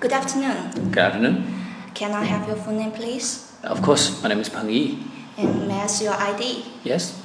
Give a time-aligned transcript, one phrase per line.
[0.00, 0.70] Good afternoon.
[0.92, 1.64] Good afternoon.
[1.94, 3.52] Can I have your full name, please?
[3.64, 4.96] Of course, my name is Peng Yi.
[5.36, 6.64] And may I see your ID?
[6.84, 7.20] Yes?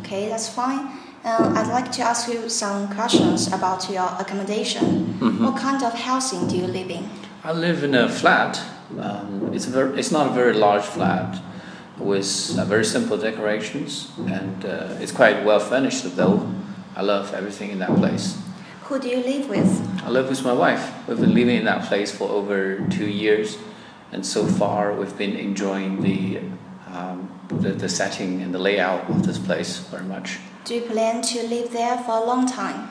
[0.00, 0.88] Okay, that's fine.
[1.24, 5.20] Uh, I'd like to ask you some questions about your accommodation.
[5.40, 7.08] What kind of housing do you live in?
[7.44, 8.60] I live in a flat.
[8.98, 11.40] Um, it's, a very, it's not a very large flat
[11.96, 16.52] with uh, very simple decorations and uh, it's quite well furnished though.
[16.96, 18.36] I love everything in that place.
[18.82, 19.95] Who do you live with?
[20.06, 21.08] I live with my wife.
[21.08, 23.58] We've been living in that place for over two years
[24.12, 26.38] and so far we've been enjoying the,
[26.86, 30.38] um, the, the setting and the layout of this place very much.
[30.64, 32.88] Do you plan to live there for a long time?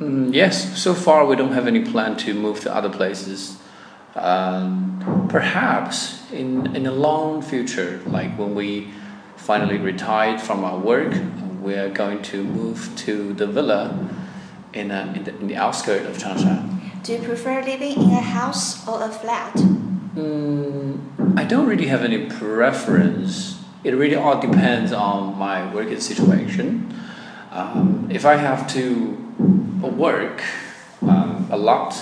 [0.00, 3.56] Mm, yes, so far we don't have any plan to move to other places.
[4.14, 8.90] Um, perhaps in, in a long future, like when we
[9.34, 11.14] finally retired from our work,
[11.62, 14.10] we are going to move to the villa
[14.72, 17.02] in, a, in, the, in the outskirts of Changsha.
[17.02, 19.54] Do you prefer living in a house or a flat?
[19.54, 23.62] Mm, I don't really have any preference.
[23.84, 26.94] It really all depends on my working situation.
[27.50, 29.12] Um, if I have to
[29.80, 30.42] work
[31.02, 31.96] um, a lot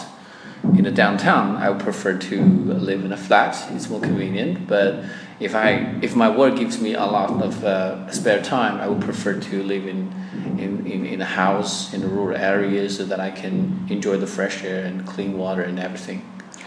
[0.63, 3.57] in the downtown, I would prefer to live in a flat.
[3.73, 4.67] It's more convenient.
[4.67, 5.05] But
[5.41, 9.01] if I if my work gives me a lot of uh, spare time, I would
[9.01, 10.13] prefer to live in,
[10.59, 14.27] in, in, in a house in a rural area so that I can enjoy the
[14.27, 16.23] fresh air and clean water and everything.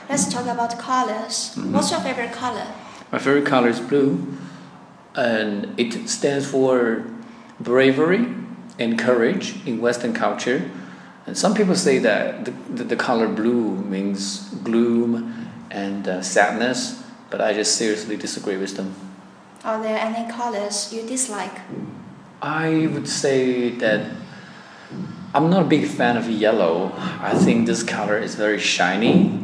[0.09, 1.55] Let's talk about colors.
[1.55, 2.67] What's your favorite color?
[3.11, 4.37] My favorite color is blue,
[5.15, 7.05] and it stands for
[7.59, 8.25] bravery
[8.79, 10.69] and courage in Western culture.
[11.25, 17.03] And some people say that the, the, the color blue means gloom and uh, sadness,
[17.29, 18.93] but I just seriously disagree with them.
[19.63, 21.61] Are there any colors you dislike?
[22.41, 24.09] I would say that
[25.33, 26.91] I'm not a big fan of yellow.
[26.97, 29.39] I think this color is very shiny,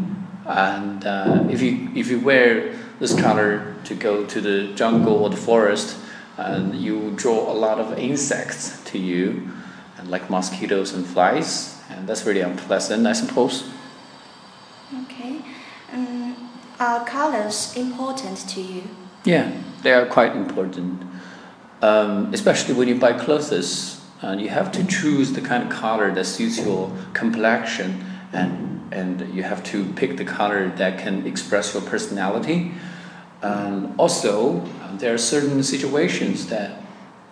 [0.45, 5.29] and uh, if you if you wear this color to go to the jungle or
[5.29, 5.97] the forest,
[6.37, 9.49] and you draw a lot of insects to you,
[9.97, 13.69] and like mosquitoes and flies, and that's really unpleasant, I suppose.
[15.03, 15.41] Okay.
[15.93, 16.35] Um,
[16.79, 18.83] are colors important to you?
[19.25, 21.03] Yeah, they are quite important,
[21.81, 23.93] um, especially when you buy clothes.
[24.19, 28.03] And you have to choose the kind of color that suits your complexion,
[28.33, 32.71] and and you have to pick the color that can express your personality.
[33.43, 36.81] And also, uh, there are certain situations that,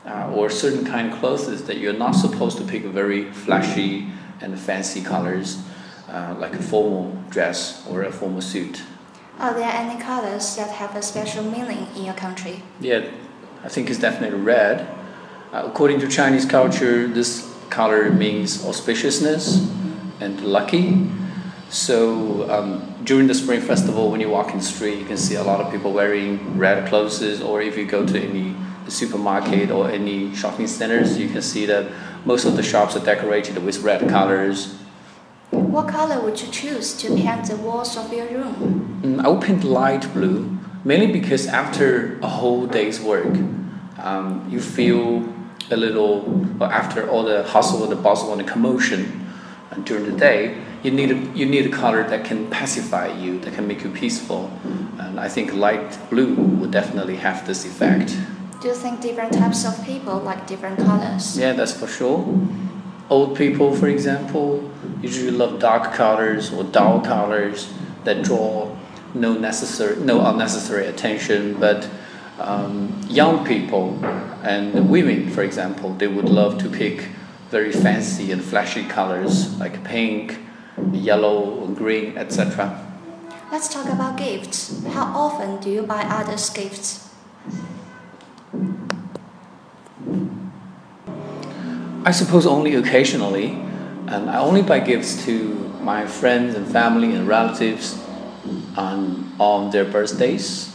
[0.05, 4.07] uh, or certain kind of clothes that you're not supposed to pick very flashy
[4.41, 5.63] and fancy colors,
[6.09, 8.83] uh, like a formal dress or a formal suit.
[9.39, 12.63] Are there any colors that have a special meaning in your country?
[12.79, 13.09] Yeah,
[13.63, 14.88] I think it's definitely red.
[15.51, 19.67] Uh, according to Chinese culture, this color means auspiciousness
[20.22, 21.09] and lucky.
[21.69, 25.35] So um, during the Spring Festival, when you walk in the street, you can see
[25.35, 27.41] a lot of people wearing red clothes.
[27.41, 28.55] Or if you go to any
[28.91, 31.91] supermarket or any shopping centers, you can see that
[32.25, 34.75] most of the shops are decorated with red colors.
[35.51, 39.01] What color would you choose to paint the walls of your room?
[39.03, 43.35] Mm, I would paint light blue, mainly because after a whole day's work,
[44.00, 45.34] um, you feel
[45.72, 46.22] a little,
[46.59, 49.28] well, after all the hustle and the bustle and the commotion
[49.72, 53.40] and during the day, you need, a, you need a color that can pacify you,
[53.40, 54.52] that can make you peaceful.
[55.00, 58.16] And I think light blue would definitely have this effect.
[58.66, 61.38] Do you think different types of people like different colors?
[61.38, 62.26] Yeah, that's for sure.
[63.12, 64.72] Old people, for example,
[65.03, 67.72] usually love dark colors or dull colors
[68.06, 68.76] that draw
[69.14, 71.59] no necessary, no unnecessary attention.
[71.59, 71.88] But
[72.40, 74.03] um, young people
[74.42, 77.09] and women, for example, they would love to pick
[77.52, 80.40] very fancy and flashy colors like pink,
[80.92, 82.82] yellow, green, etc.
[83.52, 84.84] Let's talk about gifts.
[84.88, 87.04] How often do you buy others gifts?
[92.05, 93.47] I suppose only occasionally,
[94.07, 97.99] and I only buy gifts to my friends and family and relatives
[98.78, 100.72] on, on their birthdays.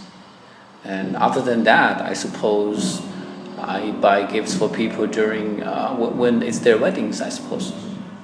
[0.83, 3.01] And other than that, I suppose
[3.59, 7.73] I buy gifts for people during uh, when it's their weddings, I suppose.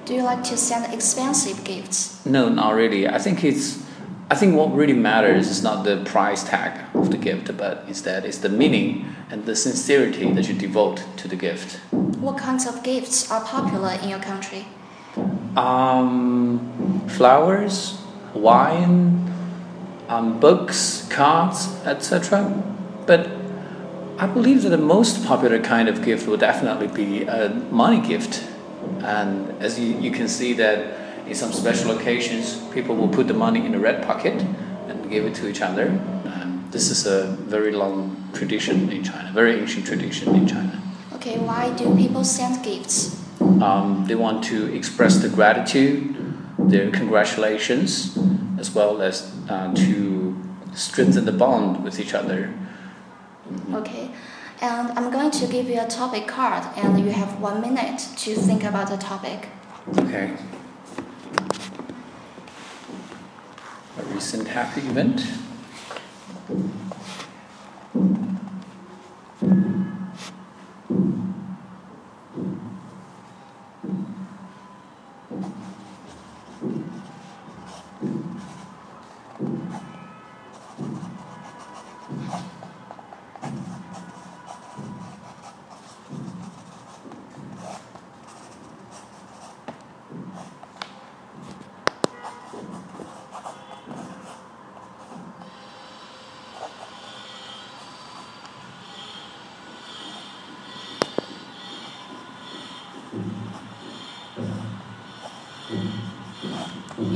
[0.03, 2.25] Do you like to send expensive gifts?
[2.25, 3.07] No, not really.
[3.07, 3.85] I think it's.
[4.29, 8.25] I think what really matters is not the price tag of the gift, but instead
[8.25, 11.79] it's the meaning and the sincerity that you devote to the gift.
[12.19, 14.65] What kinds of gifts are popular in your country?
[15.55, 18.01] Um, flowers,
[18.33, 19.31] wine,
[20.09, 22.63] um, books, cards, etc.
[23.05, 23.29] But
[24.17, 28.43] I believe that the most popular kind of gift will definitely be a money gift.
[29.01, 33.35] And as you, you can see that in some special occasions, people will put the
[33.35, 34.41] money in a red pocket
[34.87, 35.89] and give it to each other.
[36.25, 40.81] Um, this is a very long tradition in China, very ancient tradition in China.
[41.17, 43.19] Okay, why do people send gifts?
[43.41, 46.15] Um, they want to express the gratitude,
[46.59, 48.15] their congratulations,
[48.59, 50.37] as well as uh, to
[50.75, 52.53] strengthen the bond with each other.
[53.73, 54.11] Okay,
[54.61, 58.35] and I'm going to give you a topic card, and you have one minute to
[58.35, 59.49] think about the topic.
[59.97, 60.37] Okay.
[63.97, 65.25] A recent happy event.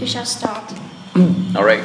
[0.02, 0.74] You shall start.
[1.56, 1.84] All right.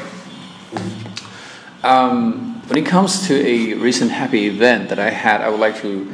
[1.82, 5.76] Um, when it comes to a recent happy event that I had, I would like
[5.82, 6.10] to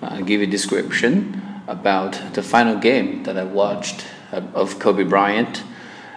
[0.00, 5.62] uh, give a description about the final game that I watched uh, of Kobe Bryant.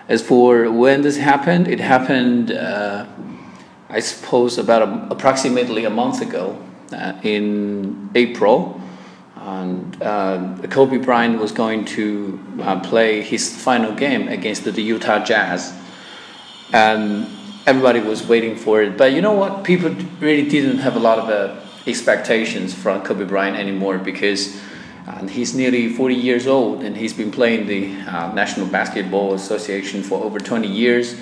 [0.07, 3.05] As for when this happened, it happened, uh,
[3.89, 6.57] I suppose, about a, approximately a month ago
[6.93, 8.79] uh, in April.
[9.45, 15.23] And uh, Kobe Bryant was going to uh, play his final game against the Utah
[15.23, 15.71] Jazz.
[16.73, 17.27] And
[17.67, 18.97] everybody was waiting for it.
[18.97, 19.63] But you know what?
[19.63, 24.59] People really didn't have a lot of uh, expectations from Kobe Bryant anymore because
[25.07, 30.01] uh, he's nearly 40 years old and he's been playing the uh, National Basketball Association
[30.01, 31.15] for over 20 years.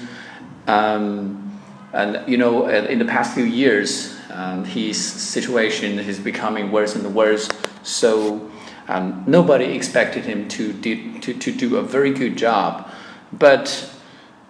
[0.66, 1.60] Um,
[1.92, 7.14] and you know, in the past few years, um, his situation is becoming worse and
[7.14, 7.50] worse.
[7.84, 8.50] So
[8.88, 12.90] um, nobody expected him to, do, to, to do a very good job.
[13.32, 13.90] But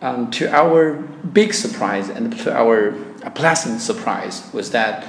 [0.02, 2.92] um, to our big surprise and to our
[3.36, 5.08] pleasant surprise was that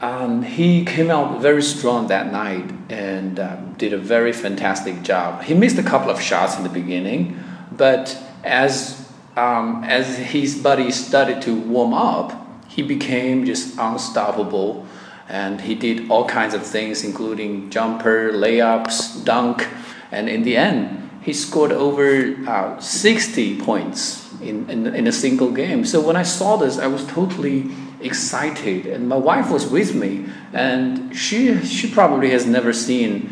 [0.00, 5.42] um, he came out very strong that night and um, did a very fantastic job.
[5.42, 7.38] He missed a couple of shots in the beginning,
[7.72, 12.32] but as um, as his body started to warm up,
[12.68, 14.84] he became just unstoppable,
[15.28, 19.68] and he did all kinds of things, including jumper, layups, dunk,
[20.10, 25.50] and in the end, he scored over uh, 60 points in, in, in a single
[25.50, 25.84] game.
[25.84, 27.70] So when I saw this, I was totally
[28.00, 33.30] excited, and my wife was with me, and she she probably has never seen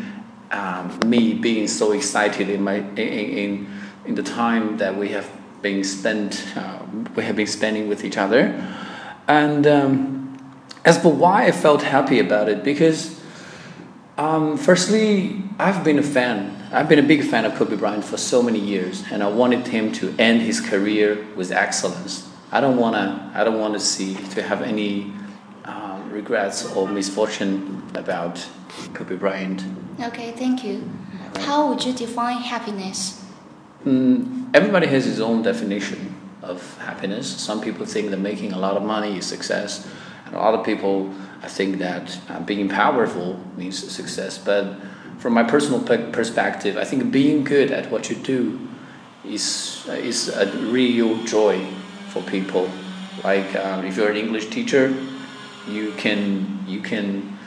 [0.51, 3.67] um, me being so excited in my in, in
[4.05, 5.29] in the time that we have
[5.61, 6.79] been spent uh,
[7.15, 8.53] we have been spending with each other,
[9.27, 10.16] and um,
[10.87, 13.19] as for why I felt happy about it, because
[14.17, 16.55] um, firstly I've been a fan.
[16.71, 19.67] I've been a big fan of Kobe Bryant for so many years, and I wanted
[19.67, 22.29] him to end his career with excellence.
[22.53, 23.29] I don't wanna.
[23.35, 25.11] I don't want to see to have any
[25.65, 28.47] um, regrets or misfortune about
[28.93, 29.65] Kobe Bryant.
[29.99, 30.89] Okay, thank you.
[31.39, 33.25] How would you define happiness?
[33.85, 37.27] Mm, everybody has his own definition of happiness.
[37.27, 39.85] Some people think that making a lot of money is success,
[40.27, 44.37] and a lot of people I think that uh, being powerful means success.
[44.37, 44.75] But
[45.17, 48.59] from my personal pe- perspective, I think being good at what you do
[49.23, 51.65] is uh, is a real joy
[52.09, 52.69] for people.
[53.23, 54.95] Like um, if you're an English teacher,
[55.67, 57.37] you can you can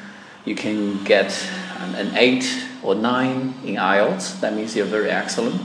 [0.45, 1.31] you can get
[1.79, 2.47] an, an eight
[2.83, 4.41] or nine in IELTS.
[4.41, 5.61] That means you're very excellent.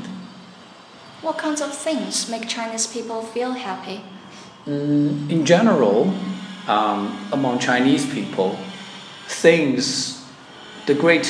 [1.22, 4.02] What kinds of things make Chinese people feel happy?
[4.68, 6.14] Mm, in general,
[6.68, 8.58] um, among Chinese people,
[9.28, 10.24] things,
[10.86, 11.24] the great,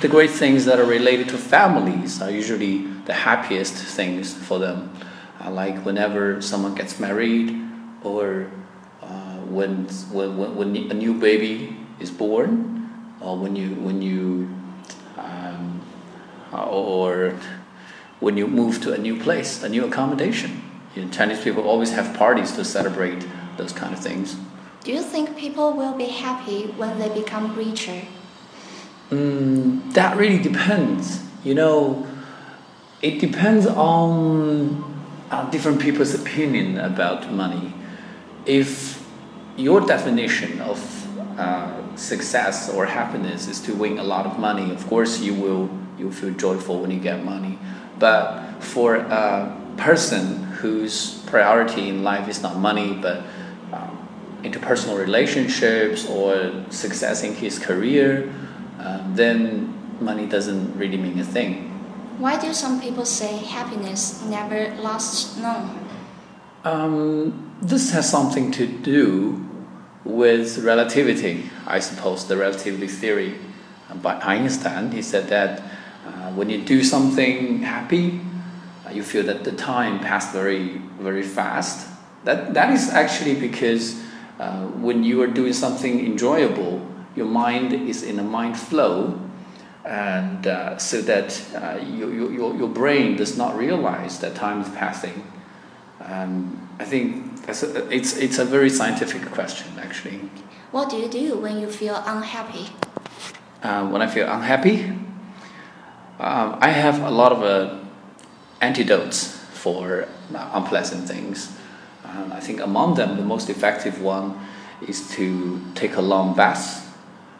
[0.00, 4.94] the great things that are related to families are usually the happiest things for them.
[5.42, 7.56] Uh, like whenever someone gets married,
[8.02, 8.50] or
[9.02, 12.78] uh, when, when, when a new baby is born,
[13.20, 14.48] or when you when you
[15.16, 15.80] um,
[16.52, 17.38] or
[18.20, 20.62] when you move to a new place, a new accommodation.
[20.94, 23.24] You know, Chinese people always have parties to celebrate
[23.58, 24.36] those kind of things.
[24.84, 28.00] Do you think people will be happy when they become richer?
[29.10, 31.22] Mm, that really depends.
[31.44, 32.06] You know,
[33.02, 34.84] it depends on
[35.30, 37.74] uh, different people's opinion about money.
[38.46, 39.04] If
[39.56, 40.78] your definition of
[41.38, 45.68] uh, success or happiness is to win a lot of money, of course you will
[45.98, 47.58] you feel joyful when you get money.
[47.98, 53.22] But for a person whose priority in life is not money but
[54.42, 58.32] interpersonal relationships or success in his career,
[58.78, 61.64] uh, then money doesn't really mean a thing.
[62.18, 65.88] Why do some people say happiness never lasts long?
[66.64, 69.44] Um, this has something to do
[70.04, 73.36] with relativity, I suppose, the relativity theory
[74.02, 74.90] by Einstein.
[74.92, 75.60] He said that
[76.06, 78.20] uh, when you do something happy,
[78.86, 81.88] uh, you feel that the time passed very, very fast.
[82.24, 84.02] That, that is actually because
[84.38, 89.18] uh, when you are doing something enjoyable, your mind is in a mind flow,
[89.84, 94.60] and uh, so that uh, you, you, your, your brain does not realize that time
[94.60, 95.26] is passing.
[96.04, 100.20] Um, I think a, it's, it's a very scientific question, actually.
[100.70, 102.68] What do you do when you feel unhappy?
[103.62, 104.84] Uh, when I feel unhappy,
[106.20, 107.78] um, I have a lot of uh,
[108.60, 111.56] antidotes for uh, unpleasant things.
[112.08, 114.38] Um, I think among them, the most effective one
[114.86, 116.84] is to take a long bath.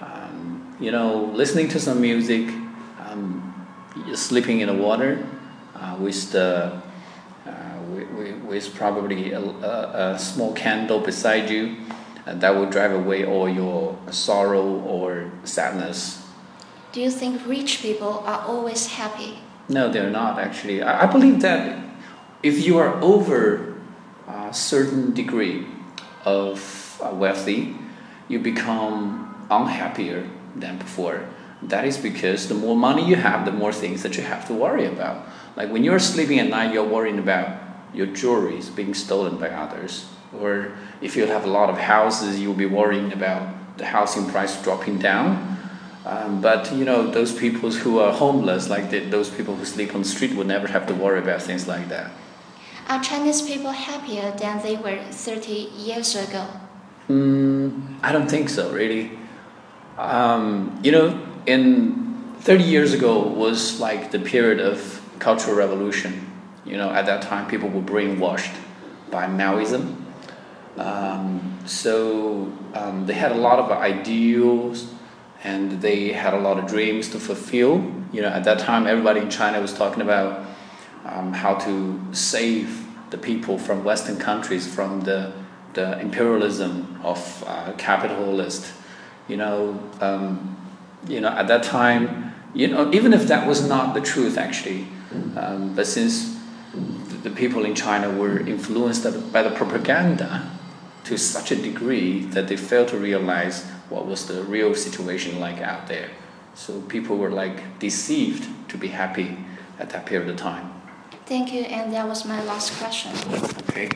[0.01, 2.49] Um, you know, listening to some music,
[3.01, 3.67] um,
[4.15, 5.27] sleeping in the water
[5.75, 6.83] uh, with the
[8.49, 11.77] with probably a, a, a, small candle beside you,
[12.27, 16.25] and that will drive away all your sorrow or sadness.
[16.93, 19.39] Do you think rich people are always happy?
[19.69, 20.83] No, they're not actually.
[20.83, 21.79] I, I believe that
[22.43, 23.78] if you are over
[24.29, 25.67] a certain degree
[26.25, 27.75] of uh, wealthy,
[28.29, 31.27] you become unhappier than before.
[31.63, 34.55] That is because the more money you have, the more things that you have to
[34.55, 35.27] worry about.
[35.57, 37.61] Like when you're sleeping at night, you're worrying about
[37.93, 40.09] your jewelry is being stolen by others.
[40.39, 44.61] Or if you have a lot of houses, you'll be worrying about the housing price
[44.63, 45.57] dropping down.
[46.05, 49.95] Um, but you know, those people who are homeless, like the, those people who sleep
[49.95, 52.11] on the street, would never have to worry about things like that.
[52.89, 56.47] Are Chinese people happier than they were 30 years ago?
[57.09, 59.11] Mm, I don't think so, really.
[59.99, 66.29] Um, you know, in 30 years ago was like the period of cultural revolution
[66.69, 68.55] you know, at that time, people were brainwashed
[69.11, 69.97] by Maoism.
[70.77, 74.93] Um, so um, they had a lot of ideals
[75.43, 77.91] and they had a lot of dreams to fulfill.
[78.13, 80.45] You know, at that time, everybody in China was talking about
[81.05, 85.33] um, how to save the people from Western countries from the,
[85.75, 88.73] the imperialism of uh, capitalist.
[89.29, 90.57] You know, um,
[91.07, 94.89] you know, at that time, you know, even if that was not the truth, actually,
[95.37, 96.39] um, but since
[97.23, 100.51] the people in China were influenced by the propaganda
[101.05, 105.61] to such a degree that they failed to realize what was the real situation like
[105.61, 106.11] out there.
[106.55, 109.39] So people were like deceived to be happy
[109.79, 110.78] at that period of time.
[111.29, 113.13] Thank you, and that was my last question.
[113.69, 113.91] Okay.